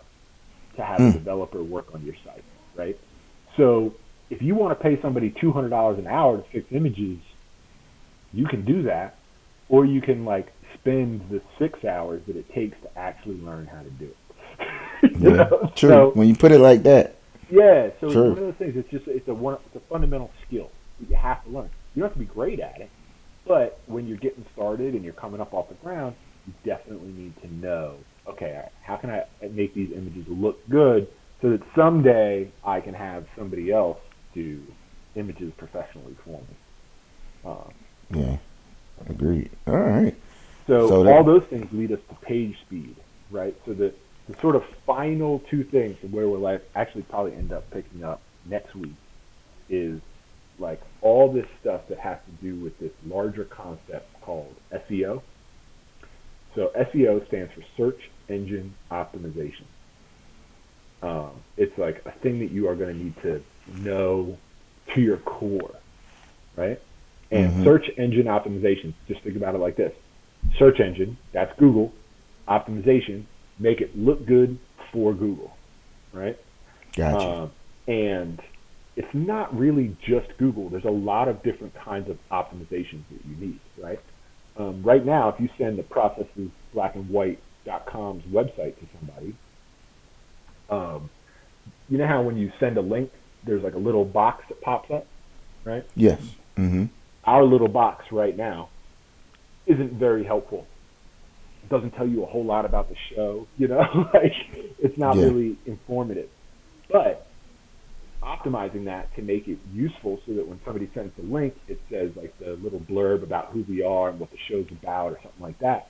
[0.77, 1.13] to have a hmm.
[1.13, 2.99] developer work on your site, right?
[3.57, 3.95] So
[4.31, 7.19] if you want to pay somebody two hundred dollars an hour to fix images,
[8.33, 9.19] you can do that,
[9.69, 13.83] or you can like spend the six hours that it takes to actually learn how
[13.83, 14.17] to do it.
[15.21, 15.71] You Yeah, know?
[15.77, 15.91] true.
[15.91, 17.17] So, when you put it like that,
[17.51, 18.33] yeah, so Sure.
[18.33, 18.75] it's one of those things.
[18.77, 21.71] It's just it's a one it's a fundamental skill that you have to learn.
[21.95, 22.91] You don't have to be great at it,
[23.47, 27.35] but when you're getting started and you're coming up off the ground, you definitely need
[27.43, 28.05] to know.
[28.29, 31.09] Okay, how can I make these images look good
[31.41, 33.99] so that someday I can have somebody else
[34.37, 34.61] do
[35.17, 36.57] images professionally for me.
[37.45, 37.73] Um,
[38.11, 38.37] yeah,
[39.09, 39.51] agreed.
[39.67, 40.15] All right.
[40.67, 42.97] so, So that- all those things lead us to page speed,
[43.31, 43.57] right?
[43.65, 43.95] So the,
[44.29, 48.05] the sort of final two things and where we'll like actually probably end up picking
[48.05, 48.95] up next week
[49.69, 50.01] is
[50.59, 55.23] like all this stuff that has to do with this larger concept called SEO.
[56.55, 59.65] So SEO stands for search engine optimization.
[61.03, 64.39] Um, it's like a thing that you are going to need to know
[64.95, 65.81] to your core,
[66.57, 66.81] right?
[67.31, 67.65] And Mhm.
[67.65, 69.93] search engine optimization, just think about it like this
[70.59, 71.93] search engine, that's Google,
[72.49, 73.27] optimization,
[73.59, 74.59] make it look good
[74.93, 75.57] for Google,
[76.13, 76.37] right?
[76.97, 77.17] Gotcha.
[77.19, 77.53] Um,
[77.89, 78.41] and
[78.97, 80.71] it's not really just Google.
[80.71, 84.01] There's a lot of different kinds of optimizations that you need, right?
[84.57, 89.37] Um, right now, if you send the processes blackandwhite.com's website to somebody,
[90.71, 91.11] um,
[91.89, 93.11] you know how when you send a link,
[93.47, 95.07] there's like a little box that pops up,
[95.65, 95.85] right?
[95.95, 96.21] yes.
[96.57, 96.87] Mm-hmm.
[97.25, 98.69] Our little box right now
[99.67, 100.67] isn't very helpful.
[101.63, 104.33] It doesn't tell you a whole lot about the show, you know, like
[104.79, 105.25] it's not Yeah.
[105.25, 106.29] really informative.
[106.91, 107.27] But
[108.23, 112.11] optimizing that to make it useful so that when somebody sends the link, it says
[112.17, 115.43] like the little blurb about who we are and what the show's about or something
[115.43, 115.89] like that.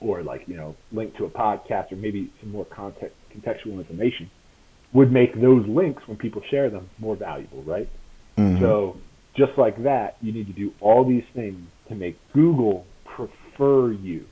[0.00, 4.30] Or like, you know, link to a podcast or maybe some more context, contextual information
[4.92, 7.88] would make those links when people share them more valuable, right?
[8.36, 8.60] Mhm.
[8.60, 8.96] So
[9.34, 14.26] just like that, you need to do all these things to make Google prefer you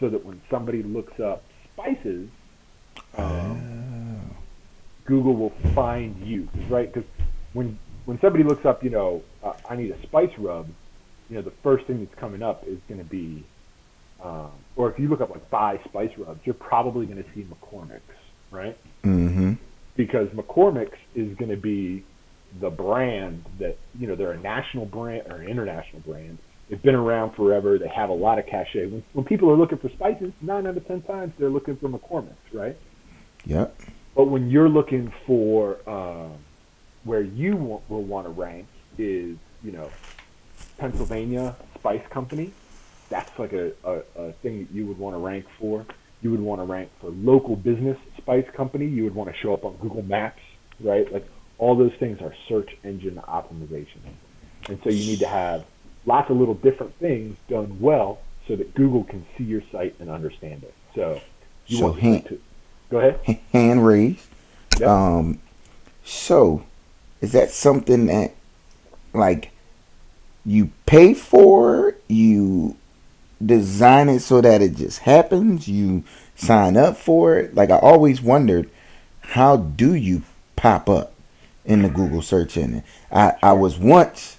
[0.00, 2.28] so that when somebody looks up spices,
[3.16, 4.30] um,
[5.06, 6.92] Google will find you, right?
[6.92, 7.08] Because
[7.52, 10.68] when when somebody looks up, you know, uh, I need a spice rub,
[11.28, 13.44] you know, the first thing that's coming up is going to be,
[14.22, 17.44] um, or if you look up like buy spice rubs, you're probably going to see
[17.44, 18.00] McCormick's,
[18.50, 18.76] right?
[19.04, 19.52] Mm-hmm.
[19.96, 22.04] Because McCormick's is going to be
[22.60, 26.38] the brand that you know they're a national brand or an international brand.
[26.68, 27.78] They've been around forever.
[27.78, 28.86] They have a lot of cachet.
[28.86, 31.88] When, when people are looking for spices, nine out of ten times they're looking for
[31.88, 32.76] McCormick's, right?
[33.44, 33.76] Yep.
[34.14, 36.32] But when you're looking for um,
[37.04, 38.66] where you will want to rank
[38.98, 39.90] is you know
[40.78, 42.52] Pennsylvania Spice Company.
[43.08, 45.84] That's like a, a, a thing that you would want to rank for.
[46.22, 48.86] You would want to rank for local business spice company.
[48.86, 50.40] You would want to show up on Google Maps,
[50.80, 51.10] right?
[51.12, 51.26] Like
[51.58, 53.98] all those things are search engine optimization.
[54.68, 55.64] And so you need to have
[56.06, 60.10] lots of little different things done well so that Google can see your site and
[60.10, 60.74] understand it.
[60.94, 61.20] So
[61.66, 62.40] you So want to, hint- to
[62.90, 63.40] go ahead.
[63.52, 64.26] Hand raised.
[64.78, 64.88] Yep.
[64.88, 65.40] Um,
[66.04, 66.64] so
[67.20, 68.34] is that something that
[69.12, 69.50] like
[70.44, 71.94] you pay for?
[72.08, 72.76] You
[73.44, 75.68] design it so that it just happens?
[75.68, 77.54] You sign up for it?
[77.54, 78.70] Like I always wondered,
[79.20, 80.22] how do you
[80.56, 81.14] pop up
[81.64, 82.84] in the Google search engine?
[83.10, 84.38] I, I was once,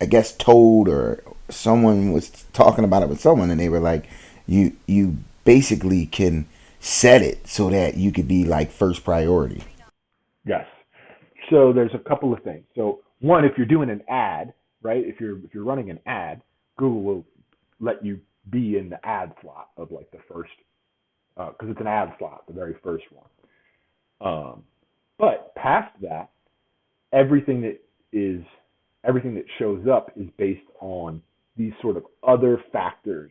[0.00, 4.08] I guess, told or someone was talking about it with someone, and they were like,
[4.46, 6.46] you you basically can
[6.80, 9.64] set it so that you could be like first priority.
[10.44, 10.66] Yes.
[11.50, 12.64] So there's a couple of things.
[12.74, 15.04] So one, if you're doing an ad, right?
[15.04, 16.42] If you're if you're running an ad,
[16.76, 17.24] Google will
[17.80, 18.20] let you
[18.50, 20.50] be in the ad slot of like the first,
[21.36, 23.26] because uh, it's an ad slot, the very first one.
[24.20, 24.64] Um,
[25.18, 26.30] but past that,
[27.12, 27.80] everything that
[28.12, 28.42] is
[29.04, 31.22] everything that shows up is based on
[31.56, 33.30] these sort of other factors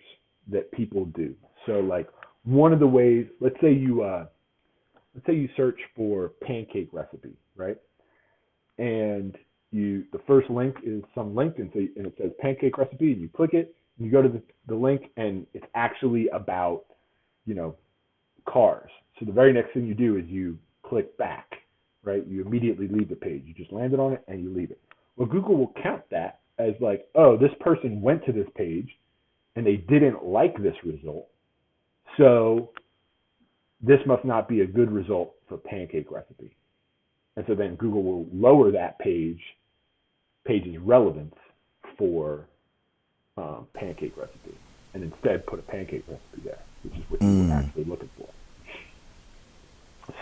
[0.50, 1.34] that people do.
[1.66, 2.08] So like
[2.44, 4.28] one of the ways, let's say you uh,
[5.14, 7.78] let's say you search for pancake recipe, right?
[8.78, 9.38] And
[9.72, 13.22] you the first link is some link and, so, and it says pancake recipe and
[13.22, 16.86] you click it you go to the, the link and it's actually about
[17.46, 17.76] you know
[18.48, 18.90] cars.
[19.20, 20.58] So the very next thing you do is you
[20.88, 21.52] click back,
[22.04, 22.26] right?
[22.28, 23.44] You immediately leave the page.
[23.46, 24.80] You just landed on it and you leave it.
[25.16, 28.90] Well, Google will count that as like, oh, this person went to this page
[29.56, 31.28] and they didn't like this result.
[32.18, 32.70] So
[33.82, 36.56] this must not be a good result for pancake recipe.
[37.36, 39.40] And so then Google will lower that page,
[40.46, 41.36] page's relevance
[41.98, 42.48] for
[43.38, 44.56] um, pancake recipe,
[44.94, 47.48] and instead put a pancake recipe there, which is what mm.
[47.48, 48.28] you're actually looking for.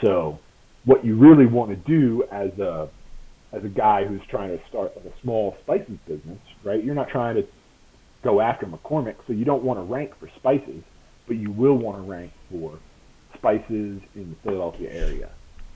[0.02, 0.40] So
[0.86, 2.90] what you really want to do as a
[3.52, 6.84] as a guy who's trying to start like a small spices business, right?
[6.84, 7.48] You're not trying to
[8.22, 10.84] go after McCormick, so you don't want to rank for spices,
[11.28, 12.78] but you will want to rank for
[13.36, 15.30] spices in the Philadelphia area,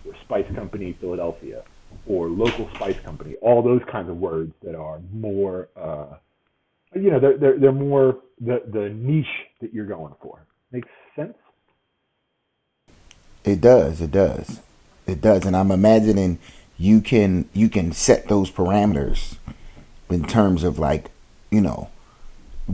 [0.05, 1.63] or Spice Company Philadelphia,
[2.07, 3.35] or local spice company.
[3.41, 6.17] All those kinds of words that are more, uh,
[6.95, 9.25] you know, they're, they're they're more the the niche
[9.61, 10.45] that you're going for.
[10.71, 11.35] Makes sense.
[13.43, 14.01] It does.
[14.01, 14.59] It does.
[15.07, 16.39] It does, and I'm imagining
[16.77, 19.37] you can you can set those parameters
[20.09, 21.11] in terms of like
[21.49, 21.89] you know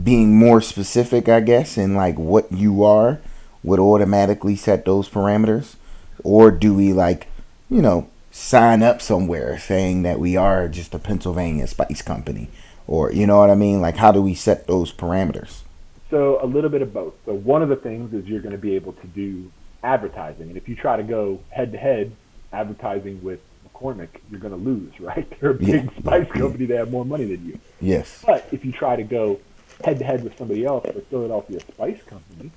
[0.02, 3.20] being more specific, I guess, in like what you are
[3.62, 5.76] would automatically set those parameters?
[6.22, 7.28] Or do we like,
[7.70, 12.48] you know, sign up somewhere saying that we are just a Pennsylvania spice company?
[12.86, 13.80] Or, you know what I mean?
[13.80, 15.62] Like, how do we set those parameters?
[16.10, 17.14] So, a little bit of both.
[17.24, 19.50] So, one of the things is you're going to be able to do
[19.82, 20.48] advertising.
[20.48, 22.12] And if you try to go head to head
[22.52, 25.28] advertising with McCormick, you're going to lose, right?
[25.40, 25.98] They're a big yeah.
[25.98, 26.66] spice company.
[26.66, 27.58] They have more money than you.
[27.80, 28.22] Yes.
[28.24, 29.40] But if you try to go
[29.84, 32.50] head to head with somebody else, the Philadelphia Spice Company,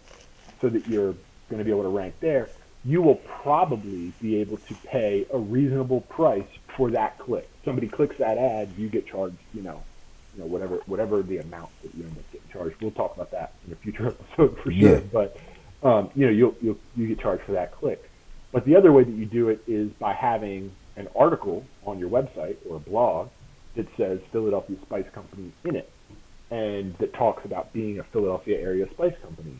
[0.61, 1.15] so that you're
[1.49, 2.49] going to be able to rank there,
[2.85, 7.49] you will probably be able to pay a reasonable price for that click.
[7.65, 9.83] Somebody clicks that ad, you get charged, you know,
[10.39, 12.75] you know whatever whatever the amount that you end up getting charged.
[12.81, 14.07] We'll talk about that in a future
[14.39, 14.95] episode for sure.
[14.95, 14.99] Yeah.
[15.11, 15.37] But
[15.83, 18.09] um, you know, you'll you'll you get charged for that click.
[18.51, 22.09] But the other way that you do it is by having an article on your
[22.09, 23.29] website or a blog
[23.75, 25.89] that says Philadelphia Spice Company in it
[26.51, 29.59] and that talks about being a Philadelphia area spice company.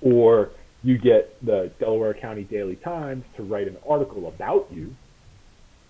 [0.00, 0.50] Or
[0.82, 4.94] you get the Delaware County Daily Times to write an article about you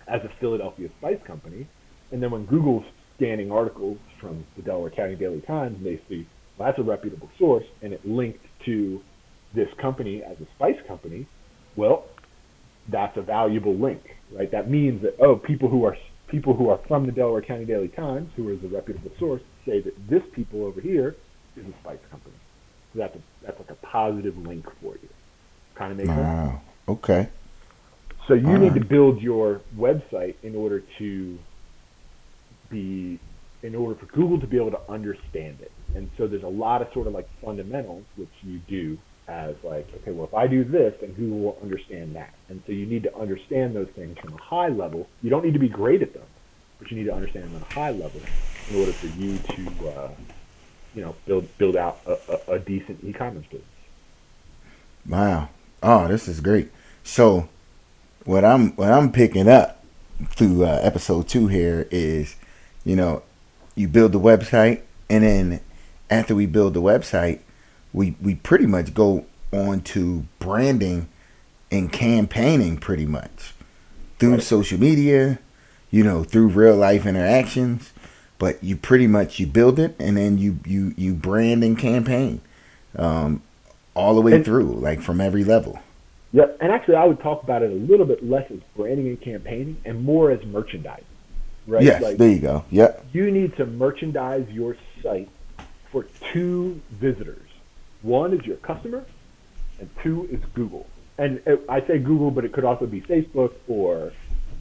[0.07, 1.67] as a Philadelphia spice company.
[2.11, 2.85] And then when Google's
[3.19, 6.27] scanning articles from the Delaware County Daily Times, and they see,
[6.57, 9.01] well, that's a reputable source, and it linked to
[9.53, 11.27] this company as a spice company,
[11.75, 12.05] well,
[12.87, 14.01] that's a valuable link,
[14.31, 14.51] right?
[14.51, 17.87] That means that, oh, people who are people who are from the Delaware County Daily
[17.87, 21.15] Times, who is a reputable source, say that this people over here
[21.57, 22.35] is a spice company.
[22.93, 25.09] So that's a, that's like a positive link for you.
[25.75, 26.49] Kind of makes wow.
[26.49, 26.61] sense.
[26.87, 27.29] Okay.
[28.27, 28.81] So you All need right.
[28.81, 31.39] to build your website in order to
[32.69, 33.19] be
[33.61, 35.71] in order for Google to be able to understand it.
[35.95, 39.87] And so there's a lot of sort of like fundamentals which you do as like,
[40.01, 42.33] okay, well if I do this, then Google will understand that.
[42.47, 45.07] And so you need to understand those things from a high level.
[45.21, 46.23] You don't need to be great at them,
[46.79, 48.21] but you need to understand them at a high level
[48.69, 50.11] in order for you to, uh,
[50.95, 53.65] you know, build build out a, a, a decent e-commerce business.
[55.07, 55.49] Wow!
[55.81, 56.71] Oh, this is great.
[57.03, 57.49] So,
[58.25, 59.83] what I'm what I'm picking up
[60.31, 62.35] through uh, episode two here is,
[62.89, 63.21] you know,
[63.75, 65.61] you build the website, and then
[66.09, 67.41] after we build the website,
[67.93, 71.07] we we pretty much go on to branding
[71.71, 73.53] and campaigning pretty much
[74.17, 74.41] through right.
[74.41, 75.37] social media,
[75.91, 77.93] you know, through real life interactions.
[78.39, 82.41] But you pretty much you build it and then you you you brand and campaign
[82.95, 83.43] um,
[83.93, 85.77] all the way and, through, like from every level.
[86.31, 89.21] Yep, and actually, I would talk about it a little bit less as branding and
[89.21, 91.05] campaigning, and more as merchandising.
[91.69, 91.83] Right?
[91.83, 92.65] Yes, like, there you go.
[92.71, 93.05] Yep.
[93.13, 95.29] You need to merchandise your site
[95.91, 97.47] for two visitors.
[98.01, 99.05] One is your customer,
[99.79, 100.87] and two is Google
[101.19, 104.13] and it, I say Google, but it could also be Facebook or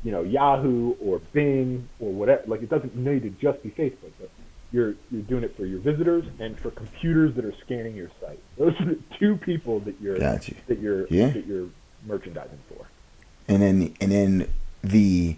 [0.04, 2.42] you know Yahoo or Bing or whatever.
[2.46, 4.28] Like it doesn't need to just be Facebook, but
[4.72, 8.40] you're you're doing it for your visitors and for computers that are scanning your site.
[8.58, 10.54] Those are the two people that you're gotcha.
[10.66, 11.28] that you're yeah.
[11.28, 11.68] that you're
[12.04, 12.86] merchandising for.
[13.46, 14.52] And then and then
[14.82, 15.36] the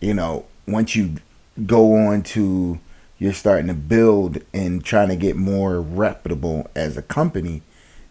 [0.00, 1.16] you know once you
[1.64, 2.78] go on to
[3.18, 7.62] you're starting to build and trying to get more reputable as a company,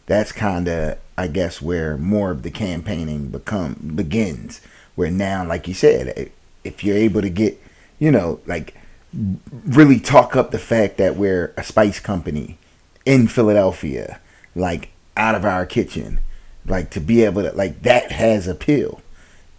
[0.07, 4.61] that's kind of I guess where more of the campaigning become begins.
[4.95, 6.31] Where now, like you said,
[6.63, 7.61] if you're able to get,
[7.99, 8.75] you know, like
[9.65, 12.57] really talk up the fact that we're a spice company
[13.05, 14.19] in Philadelphia,
[14.55, 16.19] like out of our kitchen,
[16.65, 19.01] like to be able to like that has appeal.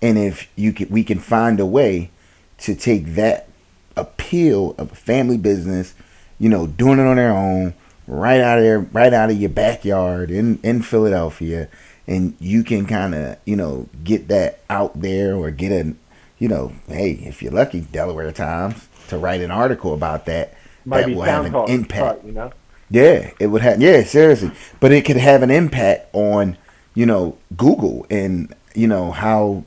[0.02, 2.10] And if you can, we can find a way
[2.58, 3.48] to take that
[3.96, 5.94] appeal of a family business,
[6.38, 7.74] you know, doing it on their own,
[8.06, 11.68] right out of there, right out of your backyard in in Philadelphia,
[12.06, 15.94] and you can kind of you know get that out there or get a,
[16.38, 20.54] you know, hey, if you're lucky, Delaware Times to write an article about that.
[20.84, 22.24] Might that will have an impact.
[22.24, 22.52] you know.
[22.88, 23.80] Yeah, it would have.
[23.80, 26.56] Yeah, seriously, but it could have an impact on
[26.94, 29.64] you know Google and you know how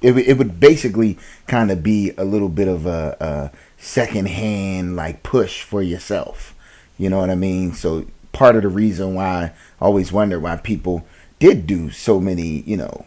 [0.00, 5.22] it, it would basically kind of be a little bit of a, a secondhand like
[5.22, 6.54] push for yourself.
[6.98, 7.72] You know what I mean?
[7.72, 11.06] So part of the reason why I always wonder why people
[11.38, 13.06] did do so many, you know,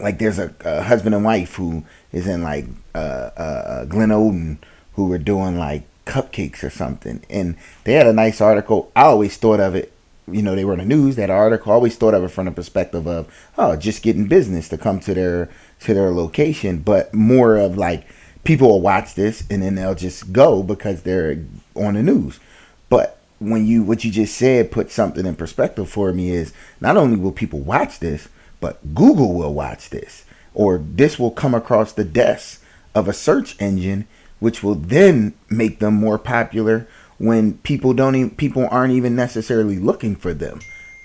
[0.00, 4.58] like there's a, a husband and wife who is in like uh, uh, uh Glenolden
[4.94, 8.90] who were doing like cupcakes or something, and they had a nice article.
[8.94, 9.92] I always thought of it,
[10.30, 11.16] you know, they were in the news.
[11.16, 14.78] That article, always thought of it from the perspective of oh, just getting business to
[14.78, 15.48] come to their
[15.80, 18.06] to their location, but more of like
[18.44, 22.40] people will watch this and then they'll just go because they're on the news.
[22.88, 26.96] But when you what you just said put something in perspective for me is not
[26.96, 28.28] only will people watch this,
[28.60, 30.24] but Google will watch this,
[30.54, 32.62] or this will come across the desk
[32.94, 34.06] of a search engine,
[34.38, 36.88] which will then make them more popular
[37.18, 40.60] when people don't even people aren't even necessarily looking for them.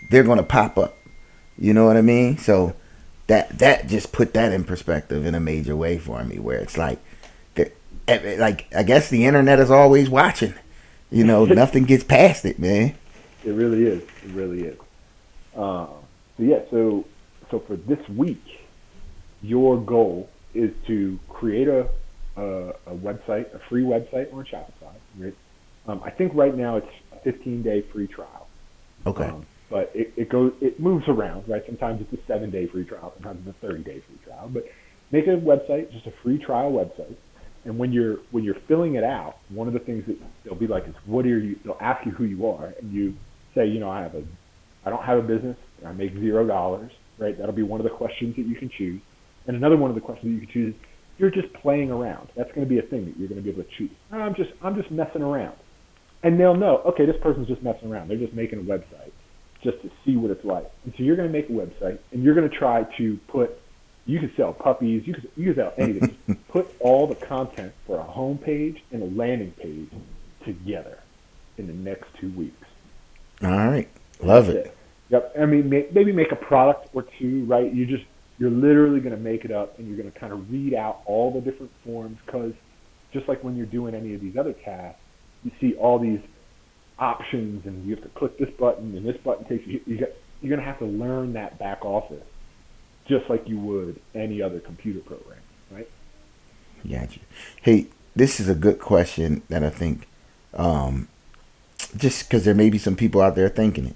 [0.10, 0.98] They're gonna pop up.
[1.58, 2.38] You know what I mean?
[2.38, 2.76] So
[3.28, 6.78] that that just put that in perspective in a major way for me, where it's
[6.78, 7.00] like,
[8.08, 10.54] like I guess the internet is always watching.
[11.10, 12.96] You know, nothing gets past it, man.
[13.44, 14.04] It really is.
[14.24, 14.78] It really is.
[15.56, 15.88] Uh,
[16.38, 17.06] so yeah, so
[17.50, 18.44] so for this week,
[19.42, 21.88] your goal is to create a,
[22.38, 24.94] a, a website, a free website on Shopify.
[25.18, 25.36] Right?
[25.88, 28.48] Um, I think right now it's a 15 day free trial.
[29.06, 29.26] Okay.
[29.26, 31.64] Um, but it, it goes, it moves around, right?
[31.66, 34.50] Sometimes it's a seven day free trial, sometimes it's a 30 day free trial.
[34.52, 34.66] But
[35.12, 37.16] make a website, just a free trial website.
[37.64, 40.68] And when you're when you're filling it out, one of the things that they'll be
[40.68, 41.60] like is, what are you?
[41.64, 43.14] They'll ask you who you are, and you
[43.54, 44.24] say, you know, I have a,
[44.84, 45.58] I don't have a business.
[45.86, 47.38] I make zero dollars right?
[47.38, 49.02] That'll be one of the questions that you can choose.
[49.48, 50.82] And another one of the questions that you can choose is
[51.18, 52.30] you're just playing around.
[52.36, 53.92] That's going to be a thing that you're going to be able to choose.
[54.12, 55.56] I'm just I'm just messing around,
[56.24, 56.82] and they'll know.
[56.86, 58.10] Okay, this person's just messing around.
[58.10, 59.12] They're just making a website
[59.64, 60.70] just to see what it's like.
[60.84, 63.58] And so you're going to make a website, and you're going to try to put.
[64.06, 65.06] You can sell puppies.
[65.06, 66.18] You can you can sell anything.
[66.50, 69.90] put all the content for a home page and a landing page
[70.44, 71.00] together
[71.58, 72.68] in the next two weeks.
[73.44, 73.90] All right,
[74.22, 74.68] love it.
[74.68, 74.78] it.
[75.10, 75.36] Yep.
[75.40, 77.72] I mean, maybe make a product or two, right?
[77.72, 78.04] You just
[78.40, 81.02] you're literally going to make it up, and you're going to kind of read out
[81.06, 82.54] all the different forms because
[83.14, 85.01] just like when you're doing any of these other tasks,
[85.44, 86.22] you see all these
[87.00, 89.82] options, and you have to click this button, and this button takes you.
[89.86, 92.24] you get, you're going to have to learn that back office,
[93.08, 95.40] just like you would any other computer program,
[95.72, 95.90] right?
[96.90, 97.20] Gotcha.
[97.62, 100.08] Hey, this is a good question that I think,
[100.54, 101.08] um,
[101.96, 103.96] just because there may be some people out there thinking it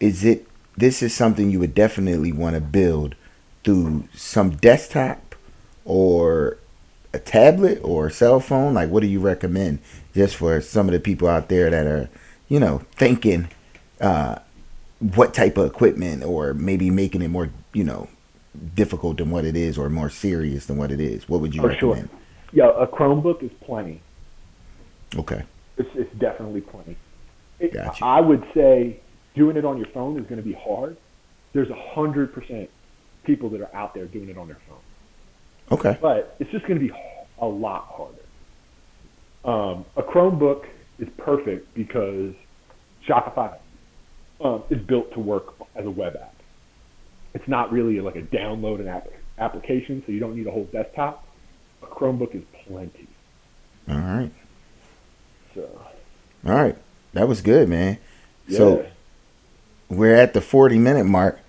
[0.00, 0.46] is it
[0.76, 3.14] this is something you would definitely want to build
[3.64, 5.34] through some desktop
[5.84, 6.58] or
[7.16, 9.78] a tablet or a cell phone like what do you recommend
[10.14, 12.08] just for some of the people out there that are
[12.48, 13.48] you know thinking
[14.00, 14.36] uh,
[14.98, 18.08] what type of equipment or maybe making it more you know
[18.74, 21.60] difficult than what it is or more serious than what it is what would you
[21.60, 22.18] For recommend sure.
[22.52, 24.00] yeah a chromebook is plenty
[25.16, 25.42] okay
[25.76, 26.96] it's, it's definitely plenty
[27.58, 28.04] it, gotcha.
[28.04, 29.00] i would say
[29.36, 30.96] doing it on your phone is going to be hard.
[31.52, 32.70] There's a hundred percent
[33.24, 34.78] people that are out there doing it on their phone.
[35.70, 35.98] Okay.
[36.00, 36.92] But it's just going to be
[37.38, 38.12] a lot harder.
[39.44, 40.64] Um, a Chromebook
[40.98, 42.34] is perfect because
[43.06, 43.56] Shopify
[44.40, 46.34] um, is built to work as a web app.
[47.34, 49.08] It's not really like a download an app
[49.38, 51.26] application, so you don't need a whole desktop.
[51.82, 53.08] A Chromebook is plenty.
[53.88, 54.32] All right.
[55.54, 55.86] So.
[56.46, 56.76] All right,
[57.12, 57.98] that was good, man.
[58.46, 58.58] Yeah.
[58.58, 58.86] So
[59.88, 61.40] we're at the 40 minute mark.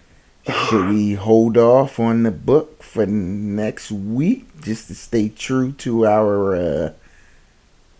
[0.48, 6.06] Should we hold off on the book for next week just to stay true to
[6.06, 6.93] our uh,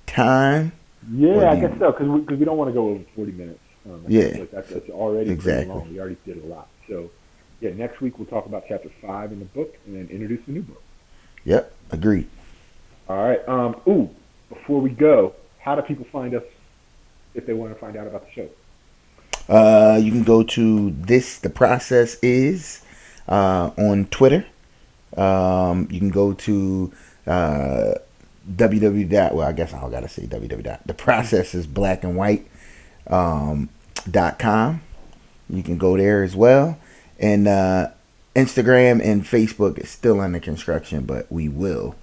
[0.06, 0.72] time?
[1.12, 3.60] Yeah, I guess so because we, cause we don't want to go over 40 minutes.
[3.86, 4.46] Um, yeah.
[4.52, 5.74] That's, that's already exactly.
[5.74, 5.90] long.
[5.92, 6.70] We already did a lot.
[6.88, 7.10] So,
[7.60, 10.54] yeah, next week we'll talk about chapter five in the book and then introduce the
[10.54, 10.82] new book.
[11.44, 12.30] Yep, agreed.
[13.10, 13.46] All right.
[13.48, 14.10] Um, ooh,
[14.50, 16.44] before we go, how do people find us
[17.34, 18.50] if they want to find out about the show?
[19.50, 21.40] Uh, you can go to this.
[21.40, 22.82] The process is
[23.28, 24.46] uh, on Twitter.
[25.16, 26.92] Um, you can go to
[27.26, 27.94] uh,
[28.52, 29.34] www.
[29.34, 30.84] Well, I guess I gotta say www.
[30.86, 32.48] The process is black and white
[33.08, 33.70] um,
[34.10, 34.82] dot com.
[35.50, 36.78] You can go there as well,
[37.20, 37.92] and uh,
[38.36, 41.96] Instagram and Facebook is still under construction, but we will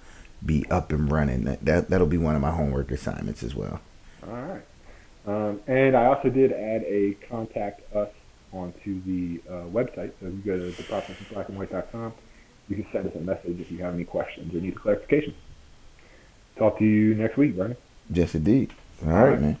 [0.43, 1.43] be up and running.
[1.43, 3.81] That, that that'll be one of my homework assignments as well.
[4.27, 4.63] All right.
[5.27, 8.09] Um, and I also did add a contact us
[8.53, 10.11] onto the uh, website.
[10.19, 12.13] So if you go to theprocessofblackandwhite.com,
[12.69, 15.35] you can send us a message if you have any questions or need clarification.
[16.57, 17.77] Talk to you next week, Vernon.
[18.11, 18.71] Just indeed.
[19.03, 19.41] All All right, right.
[19.41, 19.57] man.